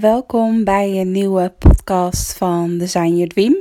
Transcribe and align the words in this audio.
welkom 0.00 0.64
bij 0.64 1.00
een 1.00 1.10
nieuwe 1.10 1.52
podcast 1.58 2.36
van 2.36 2.78
Design 2.78 3.12
Your 3.12 3.28
Dream. 3.28 3.56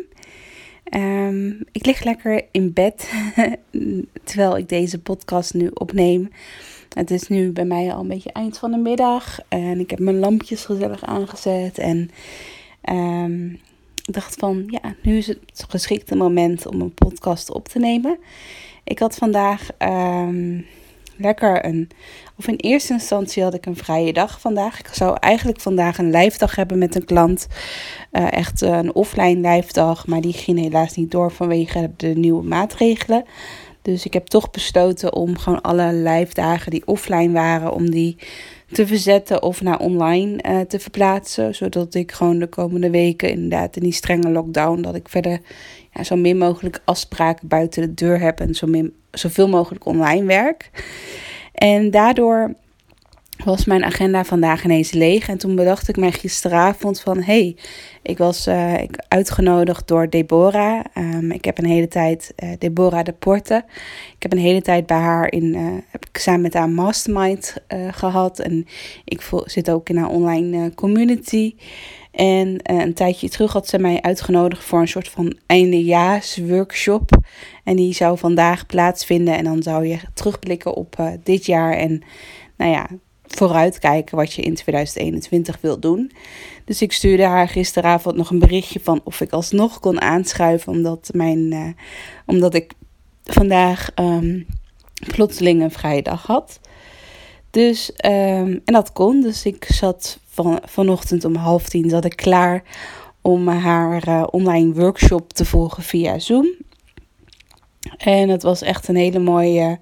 Ehm, 0.83 1.47
ik 1.71 1.85
lig 1.85 2.03
lekker 2.03 2.45
in 2.51 2.73
bed 2.73 3.11
terwijl 4.23 4.57
ik 4.57 4.69
deze 4.69 5.01
podcast 5.01 5.53
nu 5.53 5.69
opneem. 5.73 6.29
Het 6.93 7.11
is 7.11 7.27
nu 7.27 7.51
bij 7.51 7.65
mij 7.65 7.93
al 7.93 7.99
een 7.99 8.07
beetje 8.07 8.31
eind 8.31 8.57
van 8.57 8.71
de 8.71 8.77
middag 8.77 9.39
en 9.47 9.79
ik 9.79 9.89
heb 9.89 9.99
mijn 9.99 10.19
lampjes 10.19 10.65
gezellig 10.65 11.03
aangezet. 11.03 11.77
En 11.77 12.09
ehm, 12.81 13.49
ik 14.05 14.13
dacht 14.13 14.35
van, 14.35 14.63
ja, 14.67 14.95
nu 15.01 15.17
is 15.17 15.27
het 15.27 15.65
geschikte 15.67 16.15
moment 16.15 16.67
om 16.67 16.81
een 16.81 16.93
podcast 16.93 17.51
op 17.51 17.67
te 17.67 17.79
nemen. 17.79 18.17
Ik 18.83 18.99
had 18.99 19.15
vandaag 19.15 19.69
ehm, 19.77 20.61
lekker 21.19 21.65
een, 21.65 21.89
of 22.37 22.47
in 22.47 22.55
eerste 22.55 22.93
instantie 22.93 23.43
had 23.43 23.53
ik 23.53 23.65
een 23.65 23.75
vrije 23.75 24.13
dag 24.13 24.39
vandaag. 24.39 24.79
Ik 24.79 24.89
zou 24.91 25.17
eigenlijk 25.19 25.59
vandaag 25.61 25.97
een 25.97 26.11
live 26.11 26.37
dag 26.37 26.55
hebben 26.55 26.77
met 26.77 26.95
een 26.95 27.05
klant. 27.05 27.47
Eh, 28.11 28.33
echt 28.33 28.61
een 28.61 28.95
offline 28.95 29.49
live 29.49 29.73
dag, 29.73 30.07
maar 30.07 30.21
die 30.21 30.33
ging 30.33 30.59
helaas 30.59 30.95
niet 30.95 31.11
door 31.11 31.31
vanwege 31.31 31.91
de 31.97 32.07
nieuwe 32.07 32.43
maatregelen. 32.43 33.25
Dus 33.81 34.05
ik 34.05 34.13
heb 34.13 34.27
toch 34.27 34.49
besloten 34.49 35.13
om 35.13 35.37
gewoon 35.37 35.61
alle 35.61 35.93
live 35.93 36.33
dagen 36.33 36.71
die 36.71 36.87
offline 36.87 37.33
waren, 37.33 37.73
om 37.73 37.89
die 37.89 38.17
te 38.71 38.87
verzetten 38.87 39.43
of 39.43 39.61
naar 39.61 39.79
online 39.79 40.43
uh, 40.49 40.59
te 40.59 40.79
verplaatsen. 40.79 41.55
Zodat 41.55 41.93
ik 41.93 42.11
gewoon 42.11 42.39
de 42.39 42.47
komende 42.47 42.89
weken 42.89 43.29
inderdaad 43.29 43.75
in 43.75 43.83
die 43.83 43.91
strenge 43.93 44.29
lockdown, 44.29 44.81
dat 44.81 44.95
ik 44.95 45.09
verder 45.09 45.39
ja, 45.93 46.03
zo 46.03 46.15
min 46.15 46.37
mogelijk 46.37 46.81
afspraken 46.85 47.47
buiten 47.47 47.81
de 47.81 47.93
deur 47.93 48.19
heb 48.19 48.39
en 48.39 48.55
zo 48.55 48.67
min, 48.67 48.93
zoveel 49.11 49.47
mogelijk 49.47 49.85
online 49.85 50.25
werk. 50.25 50.69
En 51.53 51.91
daardoor 51.91 52.53
was 53.49 53.65
mijn 53.65 53.83
agenda 53.83 54.23
vandaag 54.23 54.63
ineens 54.63 54.91
leeg. 54.91 55.27
En 55.27 55.37
toen 55.37 55.55
bedacht 55.55 55.87
ik 55.87 55.97
mij 55.97 56.11
gisteravond 56.11 57.01
van... 57.01 57.21
hey, 57.21 57.55
ik 58.01 58.17
was 58.17 58.47
ik 58.81 59.03
uitgenodigd 59.07 59.87
door 59.87 60.09
Deborah. 60.09 60.85
Um, 60.97 61.31
ik 61.31 61.45
heb 61.45 61.57
een 61.57 61.65
hele 61.65 61.87
tijd... 61.87 62.33
Uh, 62.43 62.49
Deborah 62.57 63.03
de 63.03 63.13
Porte. 63.13 63.63
Ik 64.15 64.21
heb 64.21 64.31
een 64.31 64.37
hele 64.37 64.61
tijd 64.61 64.85
bij 64.85 64.97
haar 64.97 65.31
in... 65.31 65.43
Uh, 65.43 65.77
heb 65.89 66.05
ik 66.05 66.17
samen 66.17 66.41
met 66.41 66.53
haar 66.53 66.69
mastermind 66.69 67.55
gehad. 67.91 68.39
En 68.39 68.65
ik 69.05 69.29
zit 69.45 69.71
ook 69.71 69.89
in 69.89 69.97
haar 69.97 70.09
online 70.09 70.73
community. 70.75 71.55
En 72.11 72.59
een 72.63 72.93
tijdje 72.93 73.29
terug 73.29 73.53
had 73.53 73.67
ze 73.67 73.79
mij 73.79 74.01
uitgenodigd 74.01 74.63
voor 74.63 74.79
een 74.79 74.87
soort 74.87 75.09
van 75.09 75.37
eindejaars 75.45 76.37
workshop. 76.37 77.17
En 77.63 77.75
die 77.75 77.93
zou 77.93 78.17
vandaag 78.17 78.65
plaatsvinden. 78.65 79.37
En 79.37 79.43
dan 79.43 79.63
zou 79.63 79.85
je 79.85 79.97
terugblikken 80.13 80.73
op 80.73 80.95
dit 81.23 81.45
jaar. 81.45 81.73
En 81.73 82.03
nou 82.57 82.71
ja, 82.71 82.87
vooruitkijken 83.35 84.17
wat 84.17 84.33
je 84.33 84.41
in 84.41 84.55
2021 84.55 85.57
wilt 85.61 85.81
doen. 85.81 86.11
Dus 86.65 86.81
ik 86.81 86.91
stuurde 86.91 87.23
haar 87.23 87.47
gisteravond 87.47 88.15
nog 88.15 88.29
een 88.29 88.39
berichtje 88.39 88.79
van 88.79 89.01
of 89.03 89.21
ik 89.21 89.31
alsnog 89.31 89.79
kon 89.79 90.01
aanschuiven, 90.01 90.71
omdat, 90.71 91.09
mijn, 91.13 91.51
uh, 91.51 91.67
omdat 92.25 92.53
ik 92.53 92.71
vandaag 93.23 93.89
um, 93.95 94.45
plotseling 95.07 95.61
een 95.61 95.71
vrije 95.71 96.01
dag 96.01 96.25
had. 96.25 96.59
Dus, 97.49 97.91
um, 98.05 98.61
en 98.65 98.73
dat 98.73 98.93
kon. 98.93 99.21
Dus 99.21 99.45
ik 99.45 99.65
zat 99.65 100.19
van, 100.27 100.59
vanochtend 100.65 101.25
om 101.25 101.35
half 101.35 101.69
tien 101.69 101.89
zat 101.89 102.05
ik 102.05 102.15
klaar 102.15 102.63
om 103.21 103.47
haar 103.47 104.07
uh, 104.07 104.23
online 104.31 104.73
workshop 104.73 105.33
te 105.33 105.45
volgen 105.45 105.83
via 105.83 106.19
Zoom. 106.19 106.47
En 107.97 108.29
het 108.29 108.43
was 108.43 108.61
echt 108.61 108.87
een 108.87 108.95
hele 108.95 109.19
mooie 109.19 109.79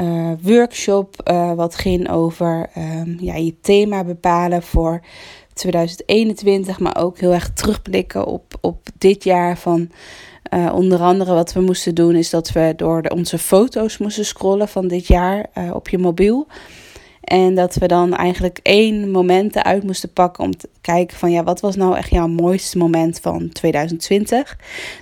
uh, 0.00 0.32
workshop. 0.42 1.30
Uh, 1.30 1.52
wat 1.52 1.74
ging 1.74 2.10
over 2.10 2.70
um, 2.76 3.16
ja, 3.20 3.34
je 3.34 3.60
thema 3.60 4.04
bepalen 4.04 4.62
voor 4.62 5.00
2021. 5.54 6.78
Maar 6.78 6.96
ook 6.96 7.18
heel 7.18 7.32
erg 7.32 7.52
terugblikken 7.52 8.26
op, 8.26 8.54
op 8.60 8.88
dit 8.98 9.24
jaar. 9.24 9.58
Van 9.58 9.90
uh, 10.54 10.72
onder 10.74 11.00
andere 11.00 11.34
wat 11.34 11.52
we 11.52 11.60
moesten 11.60 11.94
doen 11.94 12.14
is 12.14 12.30
dat 12.30 12.52
we 12.52 12.72
door 12.76 13.02
de, 13.02 13.10
onze 13.10 13.38
foto's 13.38 13.98
moesten 13.98 14.24
scrollen 14.24 14.68
van 14.68 14.88
dit 14.88 15.06
jaar 15.06 15.46
op 15.72 15.88
je 15.88 15.98
mobiel. 15.98 16.46
En 17.22 17.54
dat 17.54 17.74
we 17.74 17.86
dan 17.86 18.14
eigenlijk 18.14 18.58
één 18.62 19.10
moment 19.10 19.56
eruit 19.56 19.82
moesten 19.82 20.12
pakken 20.12 20.44
om 20.44 20.56
te 20.56 20.68
kijken 20.80 21.16
van 21.16 21.30
ja, 21.30 21.42
wat 21.42 21.60
was 21.60 21.76
nou 21.76 21.96
echt 21.96 22.10
jouw 22.10 22.26
mooiste 22.26 22.78
moment 22.78 23.20
van 23.20 23.48
2020. 23.48 24.58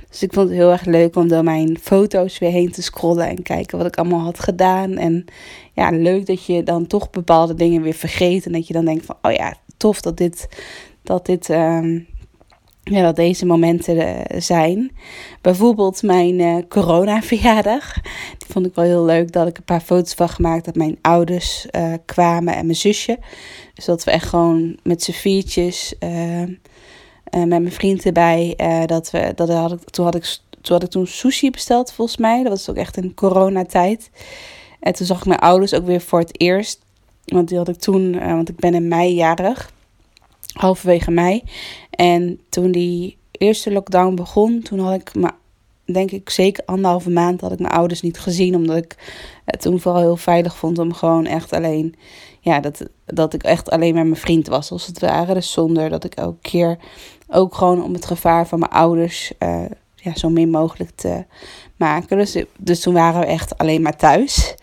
Dus 0.09 0.23
ik 0.23 0.33
vond 0.33 0.49
het 0.49 0.59
heel 0.59 0.71
erg 0.71 0.85
leuk 0.85 1.17
om 1.17 1.29
door 1.29 1.45
mijn 1.45 1.79
foto's 1.79 2.39
weer 2.39 2.51
heen 2.51 2.73
te 2.73 2.83
scrollen 2.83 3.29
en 3.29 3.43
kijken 3.43 3.79
wat 3.79 3.87
ik 3.87 3.97
allemaal 3.97 4.21
had 4.21 4.41
gedaan. 4.41 4.97
En 4.97 5.25
ja, 5.73 5.91
leuk 5.91 6.27
dat 6.27 6.45
je 6.47 6.63
dan 6.63 6.87
toch 6.87 7.11
bepaalde 7.11 7.55
dingen 7.55 7.83
weer 7.83 7.95
vergeet. 7.95 8.47
En 8.47 8.53
dat 8.53 8.67
je 8.67 8.73
dan 8.73 8.85
denkt 8.85 9.07
van 9.07 9.17
oh 9.23 9.33
ja, 9.33 9.55
tof 9.77 10.01
dat 10.01 10.17
dit, 10.17 10.49
dat 11.03 11.27
dit 11.27 11.49
um, 11.49 12.07
ja, 12.83 13.03
dat 13.03 13.17
deze 13.17 13.47
momenten 13.47 13.97
uh, 13.97 14.41
zijn. 14.41 14.93
Bijvoorbeeld 15.41 16.03
mijn 16.03 16.39
uh, 16.39 16.57
corona-verjaardag. 16.69 17.95
Vond 18.49 18.67
ik 18.67 18.75
wel 18.75 18.85
heel 18.85 19.05
leuk 19.05 19.33
dat 19.33 19.47
ik 19.47 19.57
een 19.57 19.65
paar 19.65 19.81
foto's 19.81 20.15
van 20.15 20.29
gemaakt 20.29 20.65
dat 20.65 20.75
mijn 20.75 20.99
ouders 21.01 21.67
uh, 21.71 21.93
kwamen 22.05 22.55
en 22.55 22.65
mijn 22.65 22.77
zusje. 22.77 23.19
Dus 23.75 23.85
dat 23.85 24.05
we 24.05 24.11
echt 24.11 24.29
gewoon 24.29 24.79
met 24.83 25.03
z'n 25.03 25.13
viertjes, 25.13 25.95
met 27.31 27.49
mijn 27.49 27.73
vriend 27.73 28.05
erbij, 28.05 28.55
dat 28.87 29.11
we, 29.11 29.33
dat 29.35 29.49
had 29.49 29.73
ik, 29.73 29.91
toen, 29.91 30.05
had 30.05 30.15
ik, 30.15 30.39
toen 30.61 30.75
had 30.75 30.83
ik 30.83 30.91
toen 30.91 31.07
sushi 31.07 31.51
besteld 31.51 31.93
volgens 31.93 32.17
mij. 32.17 32.43
Dat 32.43 32.53
was 32.53 32.71
ook 32.71 32.77
echt 32.77 32.97
een 32.97 33.15
coronatijd. 33.15 34.11
En 34.81 34.93
toen 34.93 35.07
zag 35.07 35.19
ik 35.19 35.27
mijn 35.27 35.41
ouders 35.41 35.75
ook 35.75 35.87
weer 35.87 36.01
voor 36.01 36.19
het 36.19 36.41
eerst. 36.41 36.81
Want 37.25 37.49
die 37.49 37.59
had 37.59 37.69
ik 37.69 37.79
toen, 37.79 38.19
want 38.19 38.49
ik 38.49 38.57
ben 38.57 38.75
in 38.75 38.89
mei 38.89 39.15
jarig 39.15 39.73
halverwege 40.53 41.11
mei. 41.11 41.43
En 41.91 42.41
toen 42.49 42.73
die 42.73 43.19
eerste 43.31 43.73
lockdown 43.73 44.15
begon, 44.15 44.63
toen 44.63 44.79
had 44.79 45.01
ik 45.01 45.15
me, 45.15 45.31
denk 45.85 46.11
ik, 46.11 46.31
zeker 46.31 46.65
anderhalve 46.67 47.11
maand 47.11 47.41
had 47.41 47.53
ik 47.53 47.59
mijn 47.59 47.73
ouders 47.73 48.01
niet 48.01 48.21
gezien. 48.21 48.55
Omdat 48.55 48.77
ik 48.77 48.97
het 49.45 49.61
toen 49.61 49.81
vooral 49.81 50.01
heel 50.01 50.17
veilig 50.17 50.57
vond 50.57 50.79
om 50.79 50.93
gewoon 50.93 51.27
echt 51.27 51.53
alleen, 51.53 51.95
ja, 52.41 52.61
dat, 52.61 52.87
dat 53.07 53.35
ik 53.35 53.43
echt 53.43 53.71
alleen 53.71 53.95
met 53.95 54.05
mijn 54.05 54.17
vriend 54.17 54.47
was, 54.47 54.71
als 54.71 54.87
het 54.87 55.01
ware. 55.01 55.35
Dus 55.35 55.53
zonder 55.53 55.89
dat 55.89 56.05
ik 56.05 56.15
elke 56.15 56.41
keer 56.41 56.79
ook 57.29 57.55
gewoon 57.55 57.83
om 57.83 57.93
het 57.93 58.07
gevaar 58.07 58.47
van 58.47 58.59
mijn 58.59 58.73
ouders 58.73 59.33
uh, 59.39 59.65
ja, 59.95 60.15
zo 60.17 60.29
min 60.29 60.51
mogelijk 60.51 60.91
te 60.95 61.25
maken. 61.77 62.17
Dus, 62.17 62.45
dus 62.59 62.81
toen 62.81 62.95
waren 62.95 63.21
we 63.21 63.27
echt 63.27 63.59
alleen 63.59 63.83
maar 63.83 63.97
thuis. 63.97 64.55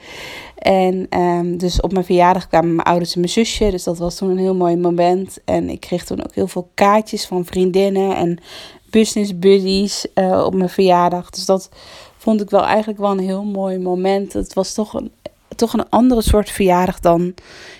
En 0.57 1.19
um, 1.19 1.57
dus 1.57 1.81
op 1.81 1.91
mijn 1.94 2.06
verjaardag 2.06 2.47
kwamen 2.47 2.75
mijn 2.75 2.88
ouders 2.88 3.13
en 3.13 3.19
mijn 3.19 3.31
zusje. 3.31 3.72
Dus 3.72 3.84
dat 3.84 3.97
was 3.97 4.16
toen 4.16 4.29
een 4.29 4.38
heel 4.38 4.56
mooi 4.56 4.75
moment. 4.75 5.38
En 5.45 5.69
ik 5.69 5.79
kreeg 5.79 6.06
toen 6.06 6.23
ook 6.23 6.35
heel 6.35 6.47
veel 6.47 6.69
kaartjes 6.73 7.25
van 7.25 7.45
vriendinnen 7.45 8.16
en 8.16 8.40
business 8.90 9.40
buddies 9.40 10.06
uh, 10.16 10.44
op 10.45 10.53
mijn 10.53 10.69
verjaardag. 10.69 11.29
Dus 11.29 11.45
dat 11.45 11.69
vond 12.18 12.41
ik 12.41 12.50
wel 12.50 12.66
eigenlijk 12.66 13.00
wel 13.00 13.12
een 13.12 13.19
heel 13.19 13.44
mooi 13.44 13.80
moment. 13.80 14.33
Het 14.33 14.54
was 14.54 14.74
toch 14.74 14.94
een, 14.94 15.12
toch 15.56 15.74
een 15.74 15.89
andere 15.89 16.21
soort 16.21 16.50
verjaardag 16.50 17.00
dan, 17.00 17.33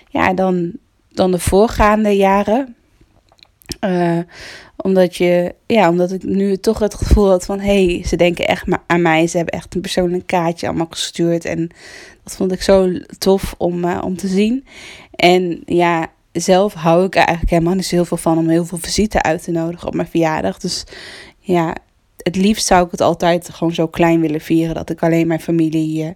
ja, 0.10 0.34
dan, 0.34 0.72
dan 1.10 1.32
de 1.32 1.40
voorgaande 1.40 2.16
jaren. 2.16 2.76
Uh, 3.82 4.20
omdat, 4.76 5.16
je, 5.16 5.56
ja, 5.66 5.90
omdat 5.90 6.12
ik 6.12 6.24
nu 6.24 6.58
toch 6.58 6.80
het 6.80 6.94
gevoel 6.94 7.30
had 7.30 7.46
van... 7.46 7.60
hé, 7.60 7.86
hey, 7.86 8.04
ze 8.06 8.16
denken 8.16 8.48
echt 8.48 8.66
aan 8.86 9.02
mij. 9.02 9.28
Ze 9.28 9.38
hebben 9.38 9.56
echt 9.56 9.76
een 9.76 9.82
persoonlijk 9.82 10.28
kaartje 10.28 10.68
allemaal 10.68 10.88
gestuurd. 10.90 11.46
En 11.46 11.70
dat 12.24 12.36
vond 12.36 12.52
ik 12.52 12.62
zo 12.62 12.92
tof 13.18 13.56
om, 13.58 13.84
uh, 13.84 14.02
om 14.04 14.18
te 14.18 14.28
zien. 14.28 14.66
En 15.12 15.62
ja, 15.66 16.08
zelf 16.32 16.74
hou 16.74 17.06
ik 17.06 17.16
er 17.16 17.22
eigenlijk 17.22 17.50
helemaal 17.50 17.74
niet 17.74 17.86
zo 17.86 17.96
heel 17.96 18.06
veel 18.06 18.18
van... 18.18 18.38
om 18.38 18.50
heel 18.50 18.66
veel 18.66 18.78
visite 18.78 19.22
uit 19.22 19.44
te 19.44 19.52
nodigen 19.52 19.88
op 19.88 19.94
mijn 19.94 20.08
verjaardag. 20.08 20.60
Dus 20.60 20.84
ja, 21.40 21.76
het 22.18 22.36
liefst 22.36 22.66
zou 22.66 22.86
ik 22.86 22.92
het 22.92 23.02
altijd 23.02 23.50
gewoon 23.50 23.74
zo 23.74 23.88
klein 23.88 24.22
willen 24.22 24.42
vieren... 24.42 24.76
dat 24.76 24.90
ik 24.90 25.04
alleen 25.04 25.28
mijn 25.28 25.42
familie 25.42 26.16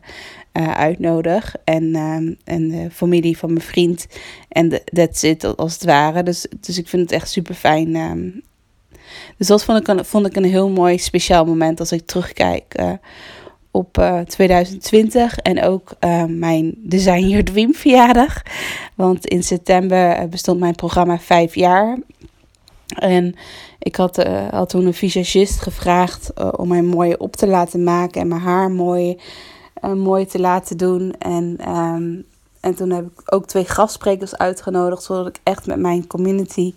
uh, 0.54 0.72
uitnodig. 0.72 1.56
En, 1.64 1.84
uh, 1.84 2.36
en 2.44 2.70
de 2.70 2.88
familie 2.92 3.38
van 3.38 3.54
mijn 3.54 3.66
vriend. 3.66 4.08
En 4.50 4.82
that's 4.86 5.24
it, 5.24 5.58
als 5.58 5.74
het 5.74 5.84
ware. 5.84 6.24
Dus, 6.24 6.46
dus 6.60 6.78
ik 6.78 6.88
vind 6.88 7.02
het 7.02 7.12
echt 7.12 7.30
super 7.30 7.56
fijn. 7.56 7.96
Um, 7.96 8.42
dus 9.38 9.48
dat 9.48 9.64
vond 9.64 9.80
ik, 9.80 9.88
een, 9.88 10.06
vond 10.06 10.26
ik 10.26 10.36
een 10.36 10.44
heel 10.44 10.70
mooi 10.70 10.98
speciaal 10.98 11.46
moment 11.46 11.80
als 11.80 11.92
ik 11.92 12.06
terugkijk 12.06 12.80
uh, 12.80 12.92
op 13.72 13.98
eh, 13.98 14.20
2020 14.20 15.38
en 15.38 15.64
ook 15.64 15.92
eh, 16.00 16.24
mijn 16.26 16.74
Design 16.78 17.28
Your 17.28 17.44
Dream 17.44 17.74
verjaardag. 17.74 18.42
Want 18.96 19.26
in 19.26 19.44
september 19.44 20.12
eh, 20.12 20.28
bestond 20.28 20.60
mijn 20.60 20.76
programma 20.76 21.20
vijf 21.20 21.56
jaar. 21.56 21.98
En 22.96 23.36
ik 23.80 23.96
had, 23.96 24.18
eh, 24.18 24.48
had 24.50 24.70
toen 24.70 24.86
een 24.86 24.94
visagist 24.94 25.62
gevraagd 25.62 26.34
eh, 26.34 26.50
om 26.56 26.68
mij 26.68 26.82
mooi 26.82 27.14
op 27.14 27.36
te 27.36 27.48
laten 27.48 27.84
maken 27.84 28.22
en 28.22 28.28
mijn 28.28 28.42
haar 28.42 28.72
mooi, 28.72 29.18
eh, 29.82 29.94
mooi 29.94 30.26
te 30.26 30.40
laten 30.40 30.78
doen. 30.78 31.14
En, 31.18 31.56
ehm, 31.60 32.16
en 32.60 32.76
toen 32.76 32.90
heb 32.90 33.06
ik 33.06 33.34
ook 33.34 33.46
twee 33.46 33.66
gastsprekers 33.66 34.38
uitgenodigd, 34.38 35.04
zodat 35.04 35.28
ik 35.28 35.40
echt 35.44 35.66
met 35.68 35.80
mijn 35.80 36.08
community 36.08 36.74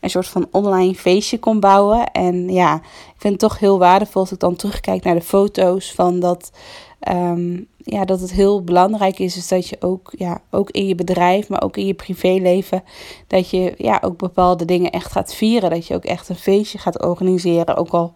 een 0.00 0.10
soort 0.10 0.28
van 0.28 0.48
online 0.50 0.94
feestje 0.94 1.38
kon 1.38 1.60
bouwen. 1.60 2.10
En 2.12 2.48
ja, 2.48 2.74
ik 2.74 3.18
vind 3.18 3.32
het 3.32 3.50
toch 3.50 3.58
heel 3.58 3.78
waardevol 3.78 4.20
als 4.20 4.32
ik 4.32 4.38
dan 4.38 4.56
terugkijk 4.56 5.04
naar 5.04 5.14
de 5.14 5.20
foto's 5.20 5.92
van 5.92 6.20
dat. 6.20 6.52
ehm, 7.00 7.60
ja, 7.84 8.04
dat 8.04 8.20
het 8.20 8.32
heel 8.32 8.64
belangrijk 8.64 9.18
is, 9.18 9.36
is 9.36 9.48
dat 9.48 9.68
je 9.68 9.76
ook, 9.80 10.12
ja, 10.16 10.40
ook 10.50 10.70
in 10.70 10.86
je 10.86 10.94
bedrijf, 10.94 11.48
maar 11.48 11.62
ook 11.62 11.76
in 11.76 11.86
je 11.86 11.94
privéleven, 11.94 12.82
dat 13.26 13.50
je 13.50 13.74
ja, 13.78 13.98
ook 14.04 14.18
bepaalde 14.18 14.64
dingen 14.64 14.90
echt 14.90 15.12
gaat 15.12 15.34
vieren. 15.34 15.70
Dat 15.70 15.86
je 15.86 15.94
ook 15.94 16.04
echt 16.04 16.28
een 16.28 16.36
feestje 16.36 16.78
gaat 16.78 17.02
organiseren, 17.02 17.76
ook 17.76 17.90
al 17.90 18.12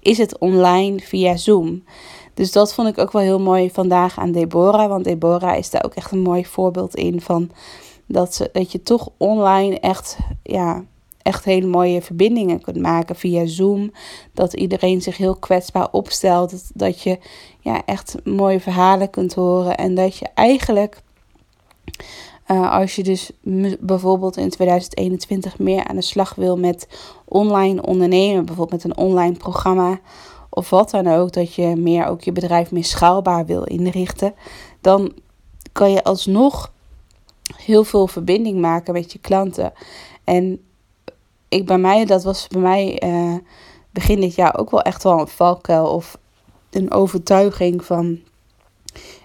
is 0.00 0.18
het 0.18 0.38
online 0.38 1.00
via 1.00 1.36
Zoom. 1.36 1.82
Dus 2.38 2.52
dat 2.52 2.74
vond 2.74 2.88
ik 2.88 2.98
ook 2.98 3.12
wel 3.12 3.22
heel 3.22 3.40
mooi 3.40 3.70
vandaag 3.70 4.18
aan 4.18 4.32
Deborah, 4.32 4.88
want 4.88 5.04
Deborah 5.04 5.58
is 5.58 5.70
daar 5.70 5.84
ook 5.84 5.94
echt 5.94 6.12
een 6.12 6.22
mooi 6.22 6.46
voorbeeld 6.46 6.94
in 6.94 7.20
van 7.20 7.50
dat, 8.06 8.34
ze, 8.34 8.50
dat 8.52 8.72
je 8.72 8.82
toch 8.82 9.08
online 9.16 9.80
echt, 9.80 10.18
ja, 10.42 10.84
echt 11.22 11.44
hele 11.44 11.66
mooie 11.66 12.02
verbindingen 12.02 12.60
kunt 12.60 12.76
maken 12.76 13.16
via 13.16 13.46
Zoom. 13.46 13.92
Dat 14.32 14.54
iedereen 14.54 15.02
zich 15.02 15.16
heel 15.16 15.36
kwetsbaar 15.36 15.88
opstelt. 15.90 16.70
Dat, 16.74 17.02
je 17.02 17.18
ja, 17.60 17.82
echt 17.84 18.14
mooie 18.24 18.60
verhalen 18.60 19.10
kunt 19.10 19.34
horen. 19.34 19.76
En 19.76 19.94
dat 19.94 20.16
je 20.16 20.26
eigenlijk, 20.34 21.02
eh, 22.46 22.72
als 22.72 22.96
je 22.96 23.02
dus 23.02 23.30
bijvoorbeeld 23.80 24.36
in 24.36 24.50
2021 24.50 25.58
meer 25.58 25.84
aan 25.84 25.96
de 25.96 26.02
slag 26.02 26.34
wil 26.34 26.56
met 26.58 26.88
online 27.24 27.82
ondernemen, 27.86 28.44
bijvoorbeeld 28.44 28.82
met 28.82 28.92
een 28.92 29.04
online 29.04 29.36
programma 29.36 29.98
of 30.48 30.70
wat 30.70 30.90
dan 30.90 31.06
ook, 31.06 31.32
dat 31.32 31.54
je 31.54 31.76
meer 31.76 32.06
ook 32.06 32.20
je 32.20 32.32
bedrijf 32.32 32.70
meer 32.70 32.84
schaalbaar 32.84 33.46
wil 33.46 33.62
inrichten, 33.64 34.34
dan 34.80 35.12
kan 35.72 35.90
je 35.90 36.04
alsnog 36.04 36.72
heel 37.56 37.84
veel 37.84 38.06
verbinding 38.06 38.60
maken 38.60 38.92
met 38.92 39.12
je 39.12 39.18
klanten. 39.18 39.72
En 40.24 40.60
ik 41.48 41.66
bij 41.66 41.78
mij, 41.78 42.04
dat 42.04 42.24
was 42.24 42.48
bij 42.48 42.60
mij 42.60 42.98
eh, 42.98 43.34
begin 43.90 44.20
dit 44.20 44.34
jaar 44.34 44.58
ook 44.58 44.70
wel 44.70 44.82
echt 44.82 45.02
wel 45.02 45.20
een 45.20 45.28
valkuil 45.28 45.86
of 45.86 46.18
een 46.70 46.92
overtuiging 46.92 47.84
van 47.84 48.20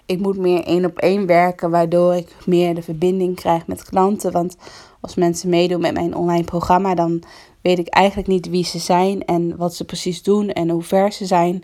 ik 0.06 0.20
moet 0.20 0.36
meer 0.36 0.64
één 0.64 0.84
op 0.84 0.98
één 0.98 1.26
werken, 1.26 1.70
waardoor 1.70 2.14
ik 2.14 2.36
meer 2.46 2.74
de 2.74 2.82
verbinding 2.82 3.36
krijg 3.36 3.66
met 3.66 3.84
klanten. 3.84 4.32
Want 4.32 4.56
als 5.00 5.14
mensen 5.14 5.48
meedoen 5.48 5.80
met 5.80 5.94
mijn 5.94 6.16
online 6.16 6.44
programma, 6.44 6.94
dan 6.94 7.22
weet 7.64 7.78
ik 7.78 7.88
eigenlijk 7.88 8.28
niet 8.28 8.48
wie 8.48 8.64
ze 8.64 8.78
zijn 8.78 9.24
en 9.24 9.56
wat 9.56 9.74
ze 9.74 9.84
precies 9.84 10.22
doen 10.22 10.50
en 10.50 10.70
hoe 10.70 10.82
ver 10.82 11.12
ze 11.12 11.26
zijn. 11.26 11.62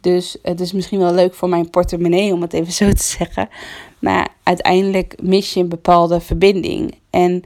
Dus 0.00 0.36
het 0.42 0.60
is 0.60 0.72
misschien 0.72 0.98
wel 0.98 1.12
leuk 1.12 1.34
voor 1.34 1.48
mijn 1.48 1.70
portemonnee, 1.70 2.32
om 2.32 2.42
het 2.42 2.52
even 2.52 2.72
zo 2.82 2.92
te 2.92 3.02
zeggen. 3.02 3.48
Maar 3.98 4.28
uiteindelijk 4.42 5.14
mis 5.22 5.54
je 5.54 5.60
een 5.60 5.68
bepaalde 5.68 6.20
verbinding. 6.20 6.94
En 7.10 7.42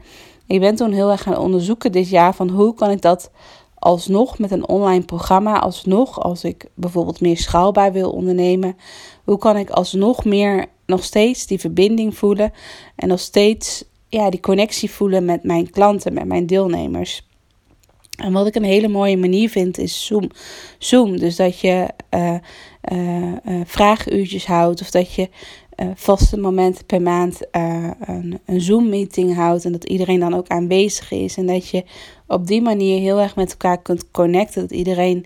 ik 0.47 0.59
ben 0.59 0.75
toen 0.75 0.91
heel 0.91 1.11
erg 1.11 1.21
gaan 1.21 1.37
onderzoeken 1.37 1.91
dit 1.91 2.09
jaar 2.09 2.35
van 2.35 2.49
hoe 2.49 2.73
kan 2.73 2.89
ik 2.91 3.01
dat 3.01 3.31
alsnog 3.75 4.39
met 4.39 4.51
een 4.51 4.67
online 4.67 5.05
programma, 5.05 5.59
alsnog 5.59 6.19
als 6.19 6.43
ik 6.43 6.65
bijvoorbeeld 6.73 7.21
meer 7.21 7.37
schaalbaar 7.37 7.91
wil 7.91 8.11
ondernemen, 8.11 8.77
hoe 9.23 9.37
kan 9.37 9.57
ik 9.57 9.69
alsnog 9.69 10.25
meer 10.25 10.65
nog 10.85 11.03
steeds 11.03 11.47
die 11.47 11.59
verbinding 11.59 12.17
voelen 12.17 12.53
en 12.95 13.07
nog 13.07 13.19
steeds 13.19 13.83
ja, 14.09 14.29
die 14.29 14.39
connectie 14.39 14.91
voelen 14.91 15.25
met 15.25 15.43
mijn 15.43 15.69
klanten, 15.69 16.13
met 16.13 16.25
mijn 16.25 16.45
deelnemers. 16.45 17.27
En 18.15 18.31
wat 18.33 18.47
ik 18.47 18.55
een 18.55 18.63
hele 18.63 18.87
mooie 18.87 19.17
manier 19.17 19.49
vind 19.49 19.77
is 19.77 20.05
Zoom. 20.05 20.29
Zoom. 20.77 21.17
Dus 21.17 21.35
dat 21.35 21.59
je 21.59 21.87
uh, 22.15 22.35
uh, 22.91 24.45
houdt 24.45 24.81
of 24.81 24.91
dat 24.91 25.13
je 25.13 25.29
vaste 25.95 26.37
momenten 26.37 26.85
per 26.85 27.01
maand 27.01 27.39
een, 27.51 28.39
een 28.45 28.61
Zoom-meeting 28.61 29.35
houdt 29.35 29.65
en 29.65 29.71
dat 29.71 29.83
iedereen 29.83 30.19
dan 30.19 30.33
ook 30.33 30.47
aanwezig 30.47 31.11
is. 31.11 31.37
En 31.37 31.45
dat 31.45 31.69
je 31.69 31.83
op 32.27 32.47
die 32.47 32.61
manier 32.61 32.99
heel 32.99 33.19
erg 33.19 33.35
met 33.35 33.51
elkaar 33.51 33.81
kunt 33.81 34.11
connecten. 34.11 34.61
Dat 34.61 34.71
iedereen, 34.71 35.25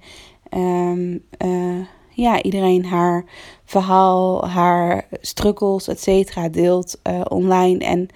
uh, 0.56 1.86
ja, 2.10 2.42
iedereen 2.42 2.86
haar 2.86 3.26
verhaal, 3.66 4.48
haar 4.48 5.08
struggles, 5.12 5.88
et 5.88 6.02
cetera, 6.02 6.50
deelt 6.50 7.02
online. 7.28 7.86
En 7.86 8.08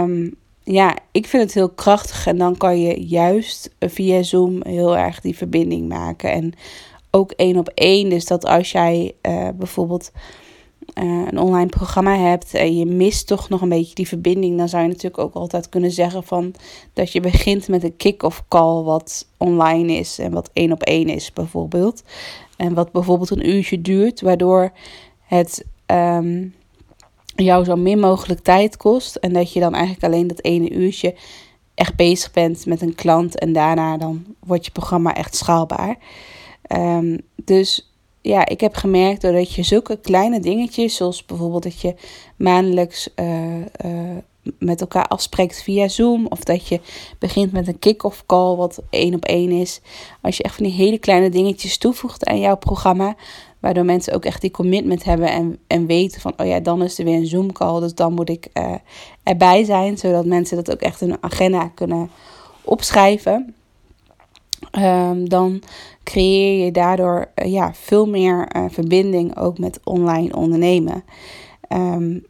um, 0.00 0.36
ja, 0.68 0.96
ik 1.12 1.26
vind 1.26 1.42
het 1.42 1.54
heel 1.54 1.68
krachtig. 1.68 2.26
En 2.26 2.38
dan 2.38 2.56
kan 2.56 2.80
je 2.80 3.06
juist 3.06 3.70
via 3.78 4.22
Zoom 4.22 4.60
heel 4.62 4.96
erg 4.96 5.20
die 5.20 5.36
verbinding 5.36 5.88
maken. 5.88 6.30
En 6.32 6.52
ook 7.10 7.30
één 7.30 7.56
op 7.56 7.68
één. 7.74 8.08
Dus 8.10 8.24
dat 8.24 8.44
als 8.44 8.72
jij 8.72 9.14
bijvoorbeeld 9.54 10.10
uh, 10.94 11.26
een 11.30 11.38
online 11.38 11.68
programma 11.68 12.16
hebt 12.16 12.54
en 12.54 12.76
je 12.76 12.86
mist 12.86 13.26
toch 13.26 13.48
nog 13.48 13.60
een 13.60 13.68
beetje 13.68 13.94
die 13.94 14.08
verbinding, 14.08 14.58
dan 14.58 14.68
zou 14.68 14.82
je 14.82 14.88
natuurlijk 14.88 15.22
ook 15.22 15.34
altijd 15.34 15.68
kunnen 15.68 15.90
zeggen 15.90 16.24
van 16.24 16.54
dat 16.92 17.12
je 17.12 17.20
begint 17.20 17.68
met 17.68 17.84
een 17.84 17.96
kick-off 17.96 18.44
call 18.48 18.82
wat 18.82 19.26
online 19.36 19.92
is 19.92 20.18
en 20.18 20.32
wat 20.32 20.50
één 20.52 20.72
op 20.72 20.82
één 20.82 21.08
is 21.08 21.32
bijvoorbeeld. 21.32 22.02
En 22.56 22.74
wat 22.74 22.92
bijvoorbeeld 22.92 23.30
een 23.30 23.48
uurtje 23.48 23.80
duurt, 23.80 24.20
waardoor 24.20 24.72
het 25.22 25.64
um, 25.86 26.54
jou 27.36 27.64
zo 27.64 27.76
min 27.76 27.98
mogelijk 27.98 28.40
tijd 28.40 28.76
kost 28.76 29.16
en 29.16 29.32
dat 29.32 29.52
je 29.52 29.60
dan 29.60 29.74
eigenlijk 29.74 30.04
alleen 30.04 30.26
dat 30.26 30.44
ene 30.44 30.70
uurtje 30.70 31.14
echt 31.74 31.96
bezig 31.96 32.30
bent 32.30 32.66
met 32.66 32.80
een 32.80 32.94
klant 32.94 33.38
en 33.38 33.52
daarna 33.52 33.96
dan 33.96 34.24
wordt 34.40 34.64
je 34.64 34.70
programma 34.70 35.14
echt 35.14 35.36
schaalbaar. 35.36 35.98
Um, 36.68 37.20
dus 37.44 37.90
ja, 38.20 38.46
ik 38.46 38.60
heb 38.60 38.74
gemerkt 38.74 39.22
doordat 39.22 39.54
je 39.54 39.62
zulke 39.62 40.00
kleine 40.00 40.40
dingetjes, 40.40 40.96
zoals 40.96 41.24
bijvoorbeeld 41.24 41.62
dat 41.62 41.80
je 41.80 41.94
maandelijks 42.36 43.08
uh, 43.16 43.56
uh, 43.58 44.16
met 44.58 44.80
elkaar 44.80 45.06
afspreekt 45.06 45.62
via 45.62 45.88
Zoom, 45.88 46.26
of 46.26 46.40
dat 46.40 46.68
je 46.68 46.80
begint 47.18 47.52
met 47.52 47.68
een 47.68 47.78
kick-off 47.78 48.26
call, 48.26 48.56
wat 48.56 48.82
één 48.90 49.14
op 49.14 49.24
één 49.24 49.50
is. 49.50 49.80
Als 50.22 50.36
je 50.36 50.42
echt 50.42 50.54
van 50.54 50.64
die 50.64 50.74
hele 50.74 50.98
kleine 50.98 51.28
dingetjes 51.28 51.78
toevoegt 51.78 52.24
aan 52.24 52.40
jouw 52.40 52.56
programma, 52.56 53.16
waardoor 53.66 53.84
mensen 53.84 54.14
ook 54.14 54.24
echt 54.24 54.40
die 54.40 54.50
commitment 54.50 55.04
hebben 55.04 55.30
en, 55.30 55.58
en 55.66 55.86
weten 55.86 56.20
van, 56.20 56.32
oh 56.36 56.46
ja, 56.46 56.60
dan 56.60 56.82
is 56.82 56.98
er 56.98 57.04
weer 57.04 57.14
een 57.14 57.26
Zoom 57.26 57.52
call, 57.52 57.80
dus 57.80 57.94
dan 57.94 58.12
moet 58.12 58.28
ik 58.28 58.48
uh, 58.54 58.74
erbij 59.22 59.64
zijn, 59.64 59.98
zodat 59.98 60.24
mensen 60.24 60.56
dat 60.56 60.70
ook 60.70 60.80
echt 60.80 61.00
in 61.00 61.08
hun 61.08 61.18
agenda 61.22 61.68
kunnen 61.74 62.10
opschrijven. 62.64 63.54
Um, 64.78 65.28
dan 65.28 65.62
creëer 66.04 66.64
je 66.64 66.72
daardoor 66.72 67.30
uh, 67.34 67.52
ja, 67.52 67.74
veel 67.74 68.08
meer 68.08 68.48
uh, 68.56 68.64
verbinding 68.68 69.38
ook 69.38 69.58
met 69.58 69.80
online 69.84 70.36
ondernemen. 70.36 71.04
Um, 71.68 72.24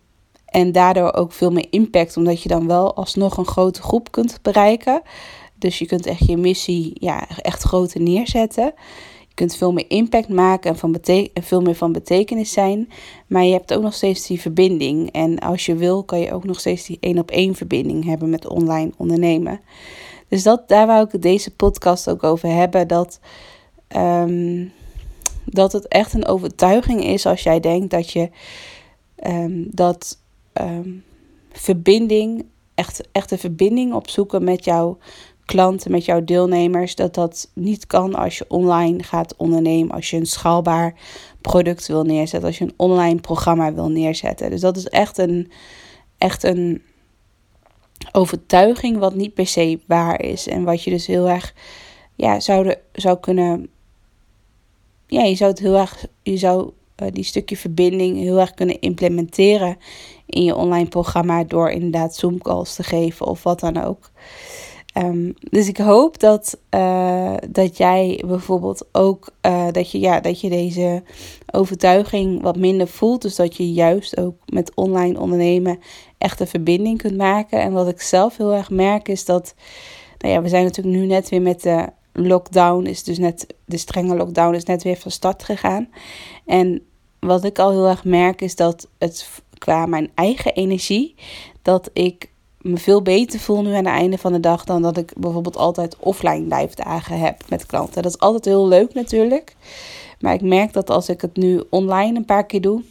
en 0.46 0.72
daardoor 0.72 1.12
ook 1.12 1.32
veel 1.32 1.50
meer 1.52 1.66
impact, 1.70 2.16
omdat 2.16 2.42
je 2.42 2.48
dan 2.48 2.66
wel 2.66 2.94
alsnog 2.94 3.36
een 3.36 3.46
grote 3.46 3.82
groep 3.82 4.10
kunt 4.10 4.38
bereiken. 4.42 5.02
Dus 5.58 5.78
je 5.78 5.86
kunt 5.86 6.06
echt 6.06 6.26
je 6.26 6.36
missie 6.36 6.90
ja, 6.94 7.26
echt 7.42 7.62
groter 7.62 8.00
neerzetten. 8.00 8.74
Kunt 9.36 9.56
veel 9.56 9.72
meer 9.72 9.84
impact 9.88 10.28
maken 10.28 10.70
en, 10.70 10.76
van 10.78 10.94
en 11.02 11.42
veel 11.42 11.60
meer 11.60 11.74
van 11.74 11.92
betekenis 11.92 12.52
zijn. 12.52 12.88
Maar 13.26 13.44
je 13.44 13.52
hebt 13.52 13.74
ook 13.74 13.82
nog 13.82 13.94
steeds 13.94 14.26
die 14.26 14.40
verbinding. 14.40 15.10
En 15.12 15.38
als 15.38 15.66
je 15.66 15.74
wil, 15.74 16.04
kan 16.04 16.18
je 16.18 16.32
ook 16.32 16.44
nog 16.44 16.60
steeds 16.60 16.86
die 16.86 16.96
één 17.00 17.18
op 17.18 17.30
één 17.30 17.54
verbinding 17.54 18.04
hebben 18.04 18.30
met 18.30 18.46
online 18.46 18.92
ondernemen. 18.96 19.60
Dus 20.28 20.42
dat, 20.42 20.68
daar 20.68 20.86
wou 20.86 21.08
ik 21.10 21.22
deze 21.22 21.54
podcast 21.54 22.10
ook 22.10 22.22
over 22.22 22.48
hebben. 22.48 22.88
Dat, 22.88 23.20
um, 23.96 24.72
dat 25.44 25.72
het 25.72 25.88
echt 25.88 26.12
een 26.12 26.26
overtuiging 26.26 27.04
is 27.04 27.26
als 27.26 27.42
jij 27.42 27.60
denkt 27.60 27.90
dat 27.90 28.10
je 28.10 28.30
um, 29.26 29.66
dat 29.70 30.18
um, 30.60 31.04
verbinding, 31.52 32.46
echt, 32.74 33.08
echt 33.12 33.30
een 33.30 33.38
verbinding 33.38 33.94
opzoeken 33.94 34.44
met 34.44 34.64
jouw 34.64 34.98
klanten, 35.46 35.90
met 35.90 36.04
jouw 36.04 36.24
deelnemers, 36.24 36.94
dat 36.94 37.14
dat 37.14 37.50
niet 37.54 37.86
kan 37.86 38.14
als 38.14 38.38
je 38.38 38.44
online 38.48 39.02
gaat 39.02 39.36
ondernemen, 39.36 39.94
als 39.94 40.10
je 40.10 40.16
een 40.16 40.26
schaalbaar 40.26 40.94
product 41.40 41.86
wil 41.86 42.04
neerzetten, 42.04 42.48
als 42.48 42.58
je 42.58 42.64
een 42.64 42.74
online 42.76 43.20
programma 43.20 43.74
wil 43.74 43.88
neerzetten. 43.88 44.50
Dus 44.50 44.60
dat 44.60 44.76
is 44.76 44.86
echt 44.86 45.18
een, 45.18 45.50
echt 46.18 46.42
een 46.42 46.82
overtuiging 48.12 48.98
wat 48.98 49.14
niet 49.14 49.34
per 49.34 49.46
se 49.46 49.80
waar 49.86 50.22
is. 50.22 50.46
En 50.46 50.64
wat 50.64 50.82
je 50.82 50.90
dus 50.90 51.06
heel 51.06 51.28
erg 51.28 51.54
ja, 52.14 52.40
zou, 52.40 52.74
zou 52.92 53.18
kunnen. 53.18 53.68
Ja, 55.06 55.22
je 55.22 55.34
zou 55.34 55.50
het 55.50 55.60
heel 55.60 55.76
erg. 55.76 56.06
Je 56.22 56.36
zou 56.36 56.70
uh, 57.02 57.08
die 57.12 57.24
stukje 57.24 57.56
verbinding 57.56 58.16
heel 58.16 58.40
erg 58.40 58.54
kunnen 58.54 58.80
implementeren 58.80 59.76
in 60.26 60.44
je 60.44 60.54
online 60.54 60.88
programma 60.88 61.44
door 61.44 61.70
inderdaad 61.70 62.16
Zoom 62.16 62.38
calls 62.38 62.74
te 62.74 62.82
geven 62.82 63.26
of 63.26 63.42
wat 63.42 63.60
dan 63.60 63.82
ook. 63.82 64.10
Ehm, 64.96 65.32
dus 65.38 65.68
ik 65.68 65.76
hoop 65.76 66.20
dat, 66.20 66.58
uh, 66.70 67.34
dat 67.48 67.76
jij 67.76 68.22
bijvoorbeeld 68.26 68.86
ook 68.92 69.28
uh, 69.46 69.66
dat, 69.72 69.90
je, 69.90 70.00
ja, 70.00 70.20
dat 70.20 70.40
je 70.40 70.48
deze 70.48 71.02
overtuiging 71.52 72.42
wat 72.42 72.56
minder 72.56 72.88
voelt. 72.88 73.22
Dus 73.22 73.36
dat 73.36 73.56
je 73.56 73.72
juist 73.72 74.18
ook 74.18 74.34
met 74.46 74.74
online 74.74 75.20
ondernemen 75.20 75.78
echt 76.18 76.40
een 76.40 76.46
verbinding 76.46 76.98
kunt 76.98 77.16
maken. 77.16 77.60
En 77.60 77.72
wat 77.72 77.88
ik 77.88 78.00
zelf 78.00 78.36
heel 78.36 78.52
erg 78.52 78.70
merk 78.70 79.08
is 79.08 79.24
dat, 79.24 79.54
nou 80.18 80.34
ja, 80.34 80.42
we 80.42 80.48
zijn 80.48 80.64
natuurlijk 80.64 80.96
nu 80.96 81.06
net 81.06 81.28
weer 81.28 81.42
met 81.42 81.62
de 81.62 81.88
lockdown, 82.12 82.86
is 82.86 83.04
dus 83.04 83.18
net, 83.18 83.46
de 83.64 83.76
strenge 83.76 84.16
lockdown 84.16 84.54
is 84.54 84.64
net 84.64 84.82
weer 84.82 84.96
van 84.96 85.10
start 85.10 85.44
gegaan. 85.44 85.88
En 86.46 86.82
wat 87.20 87.44
ik 87.44 87.58
al 87.58 87.70
heel 87.70 87.86
erg 87.86 88.04
merk 88.04 88.40
is 88.40 88.56
dat 88.56 88.88
het 88.98 89.28
qua 89.58 89.86
mijn 89.86 90.10
eigen 90.14 90.54
energie, 90.54 91.14
dat 91.62 91.90
ik 91.92 92.34
me 92.68 92.76
veel 92.76 93.02
beter 93.02 93.40
voel 93.40 93.62
nu 93.62 93.68
aan 93.68 93.76
het 93.76 93.86
einde 93.86 94.18
van 94.18 94.32
de 94.32 94.40
dag 94.40 94.64
dan 94.64 94.82
dat 94.82 94.96
ik 94.96 95.12
bijvoorbeeld 95.16 95.56
altijd 95.56 95.96
offline 95.98 96.56
live 96.56 96.74
dagen 96.74 97.18
heb 97.18 97.42
met 97.48 97.66
klanten. 97.66 98.02
Dat 98.02 98.12
is 98.12 98.18
altijd 98.18 98.44
heel 98.44 98.68
leuk 98.68 98.94
natuurlijk. 98.94 99.56
Maar 100.20 100.34
ik 100.34 100.42
merk 100.42 100.72
dat 100.72 100.90
als 100.90 101.08
ik 101.08 101.20
het 101.20 101.36
nu 101.36 101.62
online 101.70 102.16
een 102.16 102.24
paar 102.24 102.46
keer 102.46 102.60
doe, 102.60 102.82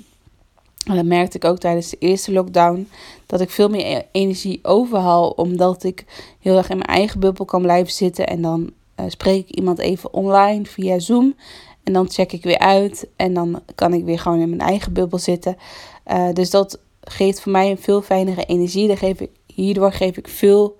en 0.85 0.95
dat 0.95 1.05
merkte 1.05 1.37
ik 1.37 1.45
ook 1.45 1.57
tijdens 1.57 1.89
de 1.89 1.97
eerste 1.99 2.31
lockdown, 2.31 2.89
dat 3.25 3.41
ik 3.41 3.49
veel 3.49 3.69
meer 3.69 4.05
energie 4.11 4.59
overhaal, 4.61 5.29
omdat 5.29 5.83
ik 5.83 6.05
heel 6.39 6.57
erg 6.57 6.69
in 6.69 6.77
mijn 6.77 6.89
eigen 6.89 7.19
bubbel 7.19 7.45
kan 7.45 7.61
blijven 7.61 7.93
zitten. 7.93 8.27
En 8.27 8.41
dan 8.41 8.71
uh, 8.99 9.05
spreek 9.07 9.49
ik 9.49 9.55
iemand 9.55 9.79
even 9.79 10.13
online 10.13 10.65
via 10.65 10.99
Zoom. 10.99 11.35
En 11.83 11.93
dan 11.93 12.09
check 12.09 12.31
ik 12.31 12.43
weer 12.43 12.59
uit 12.59 13.07
en 13.15 13.33
dan 13.33 13.61
kan 13.75 13.93
ik 13.93 14.03
weer 14.03 14.19
gewoon 14.19 14.39
in 14.39 14.49
mijn 14.49 14.69
eigen 14.69 14.93
bubbel 14.93 15.19
zitten. 15.19 15.57
Uh, 16.07 16.27
dus 16.33 16.49
dat 16.49 16.79
geeft 17.01 17.41
voor 17.41 17.51
mij 17.51 17.69
een 17.69 17.77
veel 17.77 18.01
fijnere 18.01 18.45
energie. 18.45 18.87
Dan 18.87 18.97
geef 18.97 19.19
ik, 19.19 19.29
hierdoor 19.55 19.91
geef 19.91 20.17
ik 20.17 20.27
veel 20.27 20.77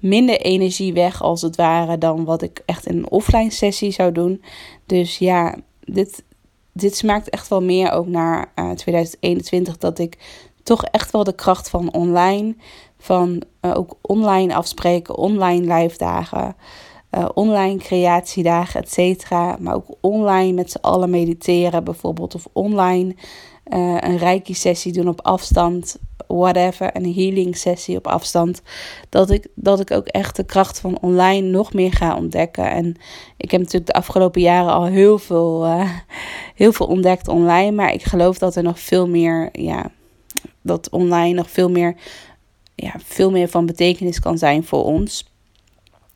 minder 0.00 0.40
energie 0.40 0.92
weg, 0.92 1.22
als 1.22 1.42
het 1.42 1.56
ware, 1.56 1.98
dan 1.98 2.24
wat 2.24 2.42
ik 2.42 2.62
echt 2.66 2.86
in 2.86 2.96
een 2.96 3.10
offline 3.10 3.50
sessie 3.50 3.90
zou 3.90 4.12
doen. 4.12 4.42
Dus 4.86 5.18
ja, 5.18 5.56
dit, 5.80 6.24
dit 6.72 6.96
smaakt 6.96 7.30
echt 7.30 7.48
wel 7.48 7.62
meer 7.62 7.90
ook 7.90 8.06
naar 8.06 8.52
uh, 8.56 8.70
2021. 8.70 9.76
Dat 9.76 9.98
ik 9.98 10.18
toch 10.62 10.84
echt 10.84 11.10
wel 11.10 11.24
de 11.24 11.34
kracht 11.34 11.70
van 11.70 11.92
online, 11.92 12.56
van 12.98 13.42
uh, 13.60 13.76
ook 13.76 13.96
online 14.00 14.54
afspreken, 14.54 15.16
online 15.16 15.74
live 15.74 15.98
dagen. 15.98 16.56
Uh, 17.10 17.28
online 17.34 17.78
creatiedagen, 17.78 18.80
et 18.82 18.92
cetera. 18.92 19.56
Maar 19.60 19.74
ook 19.74 19.96
online 20.00 20.52
met 20.52 20.70
z'n 20.70 20.78
allen 20.80 21.10
mediteren 21.10 21.84
bijvoorbeeld. 21.84 22.34
Of 22.34 22.46
online 22.52 23.14
een 24.00 24.18
reiki 24.18 24.54
sessie 24.54 24.92
doen 24.92 25.08
op 25.08 25.20
afstand. 25.22 25.98
Whatever, 26.28 26.96
een 26.96 27.14
healing 27.14 27.56
sessie 27.56 27.96
op 27.96 28.06
afstand. 28.06 28.62
Dat 29.08 29.30
ik, 29.30 29.46
dat 29.54 29.80
ik 29.80 29.90
ook 29.90 30.06
echt 30.06 30.36
de 30.36 30.44
kracht 30.44 30.80
van 30.80 31.00
online 31.00 31.48
nog 31.48 31.72
meer 31.72 31.92
ga 31.92 32.16
ontdekken. 32.16 32.70
En 32.70 32.96
ik 33.36 33.50
heb 33.50 33.60
natuurlijk 33.60 33.90
de 33.92 33.98
afgelopen 33.98 34.40
jaren 34.40 34.72
al 34.72 34.86
heel 34.86 35.18
veel, 35.18 35.66
uh, 35.66 35.90
heel 36.54 36.72
veel 36.72 36.86
ontdekt 36.86 37.28
online. 37.28 37.70
Maar 37.70 37.92
ik 37.92 38.02
geloof 38.02 38.38
dat 38.38 38.56
er 38.56 38.62
nog 38.62 38.80
veel 38.80 39.08
meer, 39.08 39.48
ja, 39.52 39.90
dat 40.62 40.90
online 40.90 41.34
nog 41.34 41.50
veel 41.50 41.70
meer, 41.70 41.96
ja, 42.74 42.94
veel 43.04 43.30
meer 43.30 43.48
van 43.48 43.66
betekenis 43.66 44.20
kan 44.20 44.38
zijn 44.38 44.64
voor 44.64 44.84
ons 44.84 45.24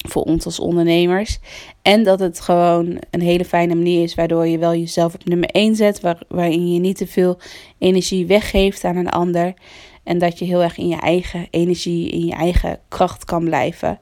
voor 0.08 0.22
ons 0.22 0.44
als 0.44 0.58
ondernemers. 0.58 1.38
En 1.82 2.04
dat 2.04 2.20
het 2.20 2.40
gewoon 2.40 2.98
een 3.10 3.20
hele 3.20 3.44
fijne 3.44 3.74
manier 3.74 4.02
is 4.02 4.14
waardoor 4.14 4.46
je 4.46 4.58
wel 4.58 4.74
jezelf 4.74 5.14
op 5.14 5.24
nummer 5.24 5.48
1 5.48 5.76
zet, 5.76 6.00
waar, 6.00 6.22
waarin 6.28 6.72
je 6.72 6.80
niet 6.80 6.96
te 6.96 7.06
veel 7.06 7.38
energie 7.78 8.26
weggeeft 8.26 8.84
aan 8.84 8.96
een 8.96 9.10
ander. 9.10 9.54
En 10.02 10.18
dat 10.18 10.38
je 10.38 10.44
heel 10.44 10.62
erg 10.62 10.78
in 10.78 10.88
je 10.88 11.00
eigen 11.00 11.46
energie, 11.50 12.08
in 12.10 12.24
je 12.26 12.34
eigen 12.34 12.80
kracht 12.88 13.24
kan 13.24 13.44
blijven. 13.44 13.98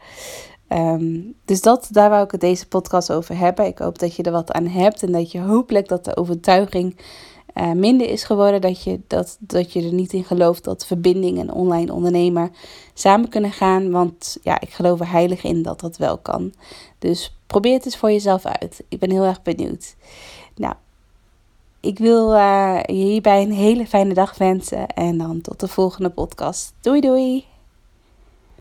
Um, 0.69 1.35
dus 1.45 1.61
dat, 1.61 1.89
daar 1.91 2.11
wou 2.11 2.25
ik 2.25 2.31
het 2.31 2.41
deze 2.41 2.69
podcast 2.69 3.13
over 3.13 3.39
hebben. 3.39 3.67
Ik 3.67 3.79
hoop 3.79 3.99
dat 3.99 4.15
je 4.17 4.23
er 4.23 4.33
wat 4.33 4.53
aan 4.53 4.67
hebt 4.67 5.03
en 5.03 5.13
dat 5.13 5.33
je 5.33 5.41
hopelijk 5.41 5.89
dat 5.89 6.05
de 6.05 6.17
overtuiging 6.17 6.97
uh, 7.55 7.73
minder 7.73 8.09
is 8.09 8.25
geworden. 8.25 8.61
Dat 8.61 8.83
je, 8.83 9.01
dat, 9.07 9.37
dat 9.41 9.73
je 9.73 9.83
er 9.83 9.93
niet 9.93 10.13
in 10.13 10.25
gelooft 10.25 10.65
dat 10.65 10.87
verbinding 10.87 11.39
en 11.39 11.53
online 11.53 11.93
ondernemer 11.93 12.51
samen 12.95 13.29
kunnen 13.29 13.53
gaan. 13.53 13.91
Want 13.91 14.39
ja, 14.43 14.61
ik 14.61 14.71
geloof 14.71 15.01
er 15.01 15.11
heilig 15.11 15.43
in 15.43 15.63
dat 15.63 15.81
dat 15.81 15.97
wel 15.97 16.19
kan. 16.19 16.53
Dus 16.99 17.37
probeer 17.47 17.73
het 17.75 17.85
eens 17.85 17.97
voor 17.97 18.11
jezelf 18.11 18.45
uit. 18.45 18.85
Ik 18.89 18.99
ben 18.99 19.11
heel 19.11 19.25
erg 19.25 19.43
benieuwd. 19.43 19.95
Nou, 20.55 20.75
ik 21.81 21.99
wil 21.99 22.35
uh, 22.35 22.81
je 22.87 22.93
hierbij 22.93 23.43
een 23.43 23.53
hele 23.53 23.87
fijne 23.87 24.15
dag 24.15 24.39
wensen. 24.39 24.87
En 24.87 25.19
dan 25.19 25.41
tot 25.41 25.61
de 25.61 25.69
volgende 25.69 26.11
podcast. 26.11 26.75
Doei 26.81 27.01
doei! 27.01 27.50